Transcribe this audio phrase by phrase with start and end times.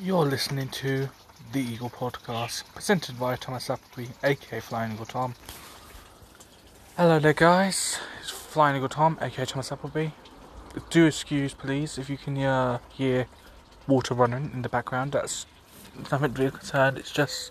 [0.00, 1.08] You're listening to
[1.52, 5.34] the Eagle Podcast, presented by Thomas Appleby, aka Flying Eagle Tom.
[6.96, 7.98] Hello there, guys.
[8.20, 10.10] It's Flying Eagle Tom, aka Thomas Appleby.
[10.90, 13.26] Do excuse, please, if you can uh, hear
[13.88, 15.10] water running in the background.
[15.10, 15.46] That's
[16.12, 16.96] nothing to be concerned.
[16.96, 17.50] It's just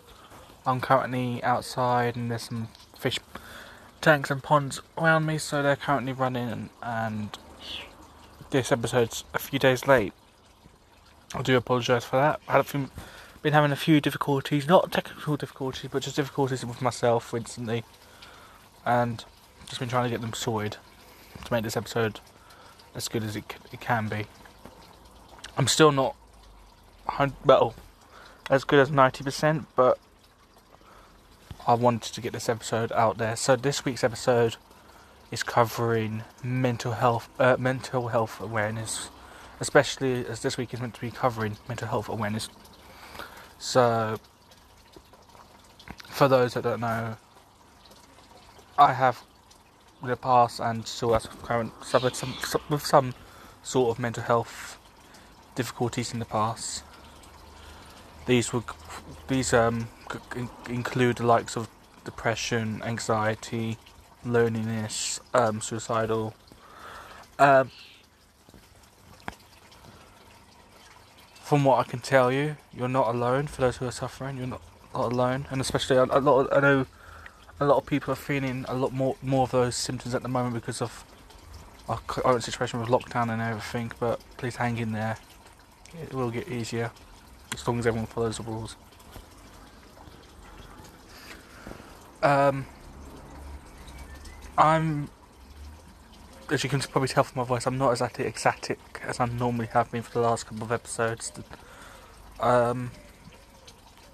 [0.66, 3.20] I'm currently outside and there's some fish
[4.00, 7.38] tanks and ponds around me, so they're currently running, and, and
[8.52, 10.14] this episode's a few days late.
[11.34, 12.40] I do apologise for that.
[12.48, 12.72] I have
[13.42, 17.84] been having a few difficulties, not technical difficulties, but just difficulties with myself recently,
[18.86, 19.24] and
[19.66, 20.78] just been trying to get them sorted
[21.44, 22.20] to make this episode
[22.96, 24.26] as good as it, it can be.
[25.58, 26.16] I'm still not,
[27.46, 27.76] well,
[28.50, 30.00] as good as 90%, but
[31.68, 33.36] I wanted to get this episode out there.
[33.36, 34.56] So this week's episode
[35.32, 39.10] is covering mental health, uh, mental health awareness,
[39.60, 42.50] especially as this week is meant to be covering mental health awareness.
[43.60, 44.18] So,
[46.10, 47.18] for those that don't know,
[48.78, 49.24] I have
[50.02, 52.36] in the past and still as current suffered some
[52.70, 53.14] with some
[53.64, 54.78] sort of mental health
[55.56, 56.84] difficulties in the past.
[58.28, 58.66] These would
[59.28, 59.88] these um
[60.70, 61.68] include the likes of
[62.06, 63.78] depression, anxiety,
[64.24, 66.34] loneliness, um, suicidal.
[67.40, 67.72] Um,
[71.48, 73.48] from what I can tell you, you're not alone.
[73.48, 74.62] For those who are suffering, you're not,
[74.94, 76.42] not alone, and especially a, a lot.
[76.42, 76.86] Of, I know
[77.62, 80.28] a lot of people are feeling a lot more more of those symptoms at the
[80.28, 81.06] moment because of
[81.88, 83.94] our current situation with lockdown and everything.
[83.98, 85.16] But please hang in there;
[86.04, 86.92] it will get easier
[87.54, 88.76] as long as everyone follows the rules.
[92.22, 92.66] Um,
[94.58, 95.08] I'm,
[96.52, 99.68] as you can probably tell from my voice, I'm not as ecstatic as I normally
[99.68, 101.32] have been for the last couple of episodes.
[102.40, 102.92] Um,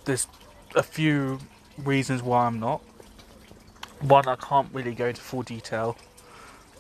[0.06, 0.28] there's
[0.76, 1.40] a few
[1.78, 2.82] reasons why I'm not.
[4.00, 5.98] One, I can't really go into full detail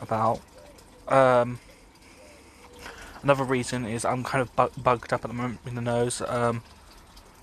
[0.02, 0.42] about.
[1.08, 1.60] Um,
[3.22, 6.22] another reason is I'm kind of bu- bugged up at the moment in the nose.
[6.22, 6.64] Um,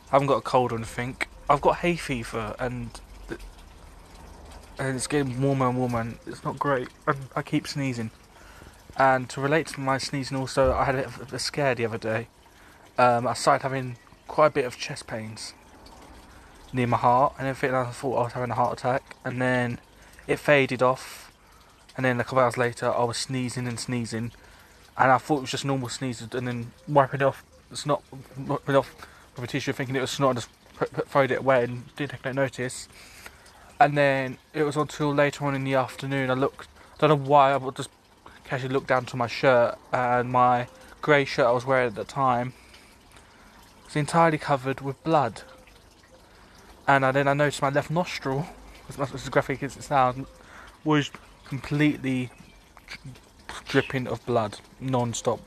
[0.09, 1.17] I haven't got a cold or anything.
[1.49, 3.01] I've got hay fever, and
[4.81, 6.89] and it's getting warmer and warmer, and it's not great.
[7.07, 8.11] And I keep sneezing.
[8.97, 12.29] And to relate to my sneezing, also, I had a, a scare the other day.
[12.97, 15.53] Um, I started having quite a bit of chest pains
[16.73, 17.77] near my heart, and everything.
[17.77, 19.79] And I thought I was having a heart attack, and then
[20.27, 21.31] it faded off.
[21.95, 24.33] And then a couple hours later, I was sneezing and sneezing,
[24.97, 28.03] and I thought it was just normal sneezes, and then wiping it off, it's not
[28.39, 28.95] wiping off
[29.37, 31.95] with a tissue, thinking it was snot, and just put, put, throwed it away and
[31.97, 32.89] didn't take no notice.
[33.81, 36.31] And then it was until later on in the afternoon.
[36.31, 36.69] I looked,
[37.01, 37.89] I don't know why, I just
[38.45, 40.69] casually looked down to my shirt, and my
[41.01, 42.53] grey shirt I was wearing at the time
[43.87, 45.43] was entirely covered with blood.
[46.87, 48.47] And then I noticed my left nostril,
[48.89, 50.29] as graphic as it sounds,
[50.85, 51.11] was
[51.47, 52.31] completely
[53.67, 55.41] dripping of blood non-stop.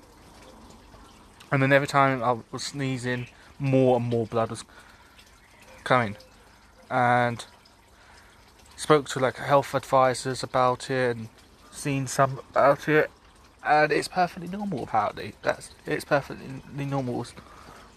[1.51, 3.27] And then every time I was sneezing,
[3.59, 4.63] more and more blood was
[5.83, 6.15] coming.
[6.89, 7.45] And
[8.83, 11.29] spoke to like health advisors about it and
[11.71, 13.09] seen some about it,
[13.65, 14.83] and it's perfectly normal.
[14.83, 17.25] Apparently, that's it's perfectly normal.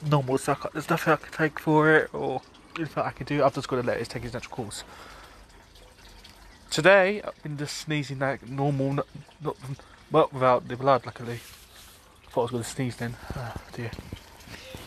[0.09, 0.39] Normal.
[0.47, 2.41] I there's nothing I can take for it, or
[2.79, 3.43] anything I can do.
[3.43, 4.85] I've just got to let it take its natural course.
[6.71, 9.07] Today, I've been just sneezing like normal, not,
[9.43, 9.57] not
[10.13, 11.05] well without the blood.
[11.05, 11.41] Luckily,
[12.29, 13.17] I thought I was going to sneeze then.
[13.35, 13.91] Oh dear.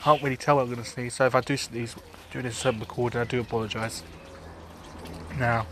[0.04, 1.16] Can't really tell when I'm going to sneeze.
[1.16, 1.94] So if I do sneeze
[2.32, 4.02] during this recording, I do apologise.
[5.38, 5.68] Now,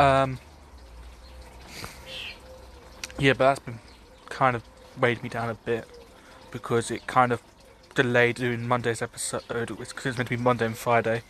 [0.00, 0.38] um,
[3.18, 3.78] yeah, but that's been
[4.28, 4.62] kind of
[4.98, 5.86] weighed me down a bit
[6.50, 7.42] because it kind of
[7.94, 11.22] delayed doing Monday's episode because it's meant to be Monday and Friday.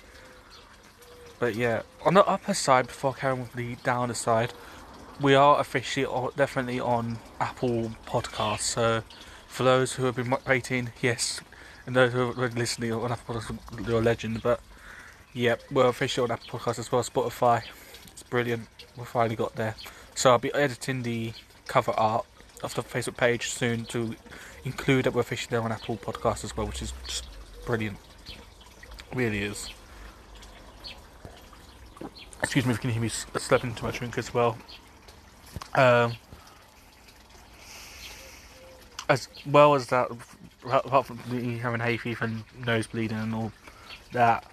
[1.41, 4.53] But yeah, on the upper side, before carrying with the downer side,
[5.21, 8.61] we are officially or definitely on Apple Podcasts.
[8.61, 9.03] So
[9.49, 11.41] for those who have been waiting, yes,
[11.87, 14.43] and those who are listening on Apple Podcasts, you're a legend.
[14.43, 14.61] But
[15.33, 17.65] yeah, we're officially on Apple Podcasts as well, Spotify.
[18.31, 18.69] Brilliant.
[18.97, 19.75] We finally got there.
[20.15, 21.33] So I'll be editing the
[21.67, 22.25] cover art
[22.63, 24.15] of the Facebook page soon to
[24.65, 27.27] include that we're officially there on Apple Podcasts as well, which is just
[27.67, 27.99] brilliant.
[29.15, 29.69] Really is.
[32.43, 34.57] Excuse me if you can hear me slapping into my drink as well.
[35.75, 36.15] Um,
[39.09, 40.11] as well as that,
[40.65, 43.53] apart from me having hay fever and nose bleeding and all
[44.13, 44.45] that,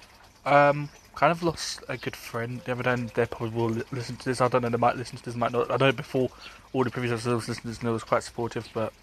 [0.46, 2.96] um, kind of lost a good friend the other day.
[3.16, 4.40] They probably will listen to this.
[4.40, 4.70] I don't know.
[4.70, 5.36] They might listen to this.
[5.36, 5.72] Might not.
[5.72, 6.30] I know before
[6.74, 8.94] all the previous episodes, listeners know was quite supportive, but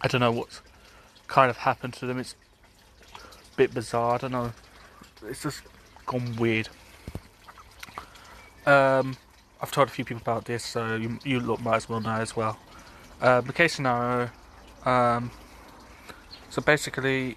[0.00, 0.60] I don't know what's
[1.28, 2.18] kind of happened to them.
[2.18, 2.34] It's
[3.14, 4.16] a bit bizarre.
[4.16, 4.52] I don't know.
[5.28, 5.62] It's just
[6.06, 6.70] gone weird.
[8.66, 9.16] Um,
[9.62, 12.16] I've told a few people about this, so you, you lot might as well know
[12.16, 12.58] as well.
[13.20, 14.28] Uh, the case scenario.
[14.84, 15.30] Um,
[16.50, 17.36] so basically,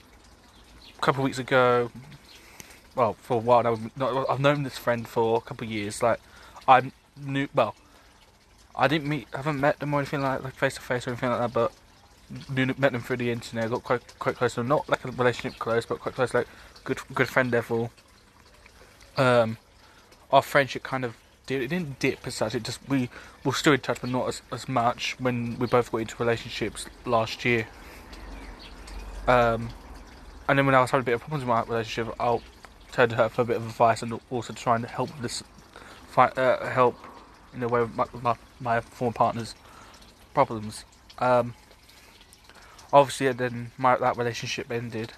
[0.98, 1.92] a couple of weeks ago,
[2.95, 6.03] well, for a while now, I've known this friend for a couple of years.
[6.03, 6.19] Like,
[6.67, 6.91] I
[7.21, 7.75] knew, well,
[8.75, 11.29] I didn't meet, haven't met them or anything like like face to face or anything
[11.29, 11.71] like that, but
[12.49, 13.69] knew, met them through the internet.
[13.69, 16.47] Got quite quite close to them, not like a relationship close, but quite close, like
[16.83, 17.91] good good friend level.
[19.17, 19.57] Um,
[20.31, 21.15] our friendship kind of
[21.45, 22.55] did it didn't dip as such.
[22.55, 23.09] It just we
[23.43, 26.85] were still in touch, but not as as much when we both got into relationships
[27.05, 27.67] last year.
[29.27, 29.69] Um,
[30.47, 32.41] and then when I was having a bit of problems with my relationship, I'll
[32.91, 35.43] turn to her for a bit of advice and also try and help this,
[36.09, 36.95] find, uh, help
[37.53, 39.55] in a way with my, my, my former partner's
[40.33, 40.85] problems.
[41.19, 41.53] Um,
[42.91, 45.13] obviously, then my that relationship ended,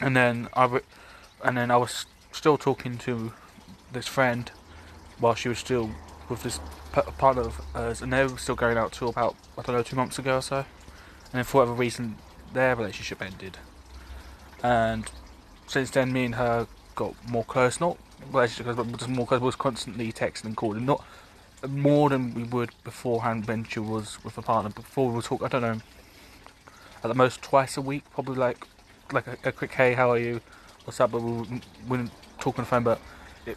[0.00, 0.80] and then I, re-
[1.44, 3.32] and then I was still talking to
[3.92, 4.50] this friend
[5.18, 5.90] while she was still
[6.28, 6.60] with this
[6.94, 9.82] p- partner of hers, and they were still going out till about I don't know
[9.82, 12.16] two months ago or so, and then for whatever reason
[12.52, 13.58] their relationship ended,
[14.62, 15.10] and
[15.70, 17.96] since then me and her got more close, not
[18.32, 19.40] relationship but just more close.
[19.40, 21.04] We was constantly texting and calling, not
[21.68, 24.70] more than we would beforehand when she was with a partner.
[24.70, 25.80] Before we would talk, I don't know,
[27.04, 28.66] at the most twice a week, probably like
[29.12, 30.40] like a, a quick hey, how are you,
[30.84, 31.12] what's up?
[31.12, 32.82] But we wouldn't talk on the phone.
[32.82, 33.00] But
[33.46, 33.56] it,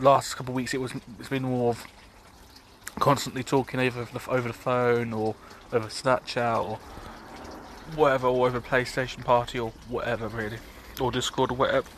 [0.00, 1.86] last couple of weeks, it was it's been more of
[2.98, 5.36] constantly talking over the over the phone or
[5.72, 6.80] over Snapchat or
[7.94, 10.58] whatever, or PlayStation Party or whatever, really,
[11.00, 11.88] or Discord or whatever.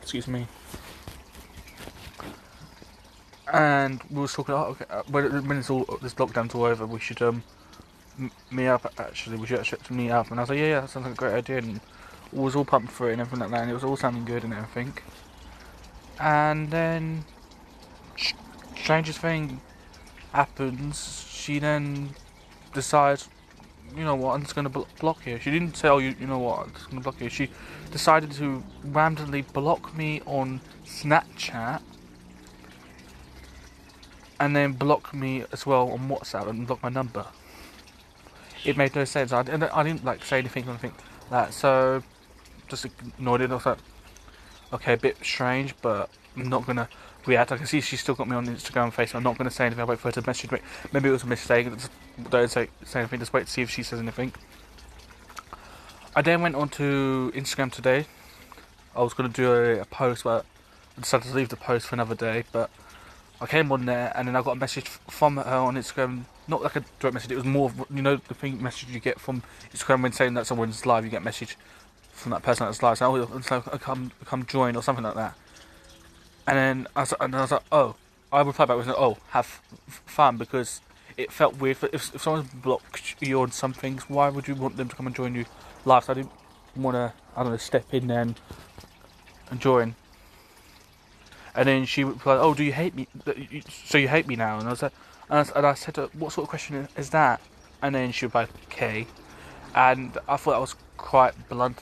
[0.00, 0.46] Excuse me.
[3.52, 4.54] And we were talking.
[4.54, 7.42] Oh, okay, uh, when, when it's all this lockdown's all over, we should um
[8.50, 8.92] meet up.
[8.98, 10.30] Actually, we should actually meet up.
[10.30, 11.58] And I was like, yeah, yeah, that sounds like a great idea.
[11.58, 11.80] And
[12.32, 13.62] was all pumped for it and everything like that.
[13.62, 14.92] And it was all sounding good and everything.
[16.20, 17.24] And then,
[18.76, 19.60] strangest thing
[20.32, 21.26] happens.
[21.28, 22.10] She then
[22.72, 23.28] decides,
[23.96, 25.38] you know what, I'm just going to block you.
[25.38, 27.28] She didn't tell you, you know what, I'm just going to block you.
[27.28, 27.50] She
[27.90, 31.82] decided to randomly block me on Snapchat
[34.38, 37.26] and then block me as well on WhatsApp and block my number.
[38.64, 39.32] It made no sense.
[39.32, 40.92] I, didn't, I didn't like say anything or anything
[41.30, 42.02] like that, so
[42.68, 43.50] just ignored it.
[43.50, 43.78] I was like,
[44.72, 46.88] okay, a bit strange, but I'm not gonna
[47.26, 47.52] react.
[47.52, 49.16] I can see she's still got me on Instagram and Facebook.
[49.16, 49.80] I'm not gonna say anything.
[49.80, 50.60] I'll wait for her to message me.
[50.92, 51.68] Maybe it was a mistake.
[52.30, 53.20] Don't say, say anything.
[53.20, 54.32] Just wait to see if she says anything.
[56.14, 58.06] I then went on to Instagram today.
[58.94, 60.44] I was gonna do a, a post, but
[60.96, 62.44] I decided to leave the post for another day.
[62.52, 62.70] But
[63.40, 66.24] I came on there and then I got a message from her on Instagram.
[66.48, 67.30] Not like a direct message.
[67.32, 70.34] It was more, of, you know, the thing message you get from Instagram when saying
[70.34, 71.04] that someone's live.
[71.04, 71.56] You get a message
[72.12, 72.98] from that person that's live.
[72.98, 75.34] So, oh, so uh, come, come join or something like that.
[76.46, 77.94] And then I was, and I was like, oh.
[78.32, 79.60] I replied back with, oh, have
[80.06, 80.80] fun because
[81.16, 81.78] it felt weird.
[81.92, 85.06] If, if someone blocked you on some things, why would you want them to come
[85.06, 85.44] and join you?
[85.84, 86.32] So I didn't
[86.76, 88.38] want to, I don't know, step in and,
[89.50, 89.94] and join.
[91.54, 93.08] And then she replied, "Oh, do you hate me?
[93.84, 94.92] So you hate me now?" And I was like,
[95.28, 97.40] and I, and I said, "What sort of question is that?"
[97.82, 99.06] And then she replied, "K,"
[99.74, 101.78] And I thought that was quite blunt,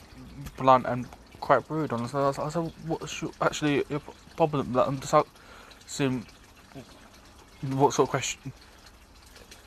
[0.57, 1.07] blunt and
[1.39, 1.91] quite rude.
[1.91, 4.01] And I was, I was like, "What's your, actually your
[4.35, 6.25] problem?" Like, I'm just asking,
[7.61, 8.53] what sort of question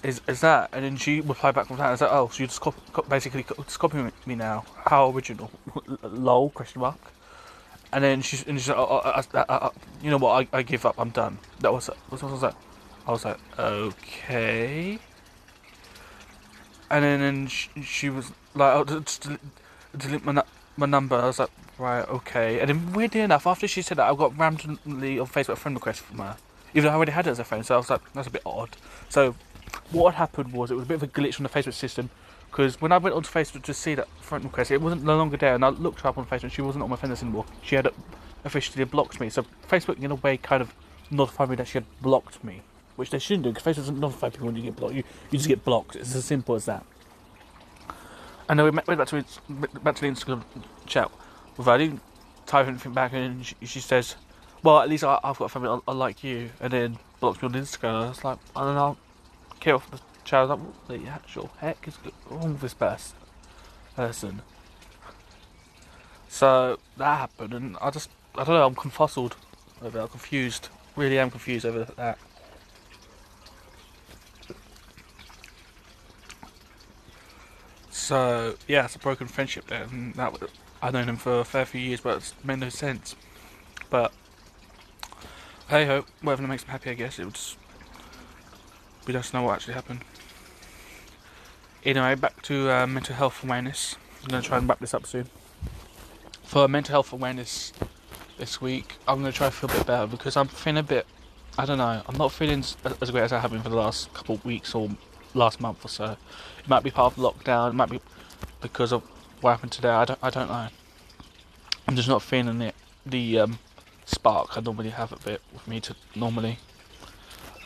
[0.03, 0.71] is is that?
[0.73, 1.91] And then she replied back from that.
[1.91, 2.63] Was like, "Oh, so you just
[3.09, 4.65] basically just copying me now?
[4.87, 5.51] How original?"
[6.03, 6.51] Lol?
[6.51, 6.99] Question mark.
[7.93, 9.71] And then she's and she's like, oh, oh, oh, I, I, I,
[10.03, 10.49] you know what?
[10.53, 10.95] I, I give up.
[10.99, 11.39] I'm done.
[11.61, 12.57] That was what was that?
[13.07, 14.99] I was like, okay.
[16.91, 19.41] And then and she, she was like, oh, just delete,
[19.97, 20.43] delete my
[20.77, 21.17] my number.
[21.17, 22.61] I was like, right, okay.
[22.61, 25.77] And then weirdly enough, after she said that, I got randomly on Facebook a friend
[25.77, 26.37] request from her,
[26.73, 27.65] even though I already had her as a friend.
[27.65, 28.71] So I was like, that's a bit odd.
[29.11, 29.35] So
[29.91, 32.11] what had happened was it was a bit of a glitch on the Facebook system
[32.53, 35.39] because when I went onto Facebook to see that friend request, it wasn't no longer
[35.39, 37.23] there, and I looked her up on Facebook, and she wasn't on my friend list
[37.23, 37.47] anymore.
[37.63, 37.89] She had
[38.45, 39.31] officially blocked me.
[39.31, 40.75] So Facebook, in a way, kind of
[41.11, 42.61] notified me that she had blocked me,
[42.97, 44.95] which they shouldn't do, because Facebook doesn't notify people when you get blocked.
[44.95, 45.97] You, you just get blocked.
[45.97, 46.85] It's as simple as that.
[48.51, 49.25] And then we went back to
[49.83, 50.43] back to the Instagram
[50.85, 51.11] chat
[51.57, 51.73] with her.
[51.73, 52.03] I didn't
[52.45, 54.17] type anything back, and she, she says,
[54.63, 57.41] "Well, at least I, have got a family I, I, like you," and then blocked
[57.41, 57.95] me on Instagram.
[57.95, 58.99] And I was like, "I don't know,
[59.63, 61.97] kill off the child like, what the actual heck is
[62.29, 63.17] wrong with this person?
[63.95, 64.43] person?
[66.29, 69.35] So that happened, and I just, I don't know, I'm confuzzled
[69.81, 70.69] over it, I'm confused.
[70.97, 72.19] Really am confused over that.
[77.91, 80.51] So yeah, it's a broken friendship there, and that was,
[80.83, 83.15] I've known him for a fair few years, but it's made no sense.
[83.91, 84.13] But
[85.69, 87.57] hey ho, whatever makes him happy, I guess it was.
[89.07, 90.01] We don't know what actually happened.
[91.85, 93.97] Anyway, back to uh, mental health awareness.
[94.23, 95.29] I'm gonna try and wrap this up soon.
[96.45, 97.73] For mental health awareness
[98.39, 101.07] this week, I'm gonna try to feel a bit better because I'm feeling a bit.
[101.59, 102.03] I don't know.
[102.07, 104.75] I'm not feeling as great as I have been for the last couple of weeks
[104.75, 104.91] or
[105.35, 106.17] last month or so.
[106.59, 107.71] It might be part of lockdown.
[107.71, 108.01] It might be
[108.61, 109.03] because of
[109.41, 109.89] what happened today.
[109.89, 110.19] I don't.
[110.23, 110.69] I don't know.
[111.89, 112.77] I'm just not feeling it.
[113.05, 113.59] The um,
[114.05, 116.59] spark I normally have a bit with me to normally.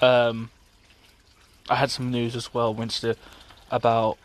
[0.00, 0.50] Um,
[1.68, 3.16] I had some news as well, Winston,
[3.70, 4.18] about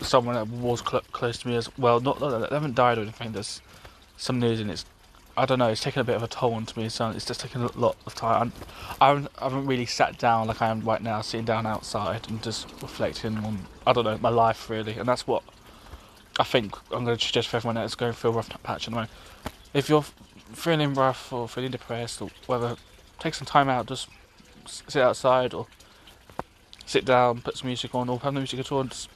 [0.00, 2.00] someone that was cl- close to me as well.
[2.00, 3.32] Not, not they haven't died or anything.
[3.32, 3.60] There's
[4.16, 4.84] some news and it's
[5.36, 5.68] I don't know.
[5.68, 6.88] It's taken a bit of a toll on me.
[6.88, 8.52] So it's just taken a lot of time.
[9.00, 12.28] I haven't, I haven't really sat down like I am right now, sitting down outside
[12.28, 15.42] and just reflecting on I don't know my life really, and that's what
[16.38, 19.10] I think I'm going to suggest for everyone that's going through a rough patch moment.
[19.72, 20.04] If you're
[20.52, 22.76] feeling rough or feeling depressed or whatever,
[23.18, 23.86] take some time out.
[23.86, 24.08] Just
[24.66, 25.66] sit outside or
[26.86, 29.08] sit down, put some music on, or have no music at all, and just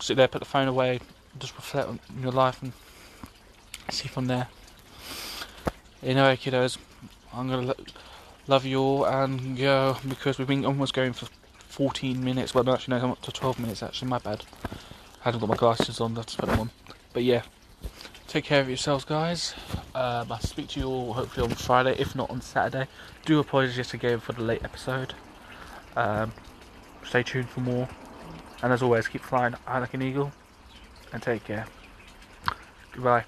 [0.00, 1.00] sit there, put the phone away,
[1.38, 2.72] just reflect on your life and
[3.90, 4.48] see from there.
[6.02, 6.78] Anyway, kiddos,
[7.32, 7.84] I'm gonna lo-
[8.46, 11.26] love you all and go because we've been almost going for
[11.74, 12.54] 14 minutes.
[12.54, 13.82] Well, no, actually, no, I'm up to 12 minutes.
[13.82, 14.44] Actually, my bad.
[15.20, 16.14] I hadn't got my glasses on.
[16.14, 16.70] To put them on.
[17.12, 17.42] But yeah,
[18.28, 19.54] take care of yourselves, guys.
[19.94, 22.86] Um, I'll speak to you all hopefully on Friday, if not on Saturday.
[23.24, 25.14] Do apologise again for the late episode.
[25.96, 26.32] Um,
[27.04, 27.88] stay tuned for more.
[28.62, 30.32] And as always, keep flying like an eagle
[31.12, 31.66] and take care.
[32.92, 33.24] Goodbye.